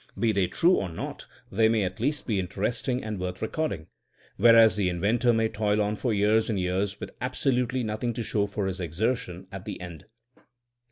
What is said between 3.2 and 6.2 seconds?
recording, whereas the inventor may toil on for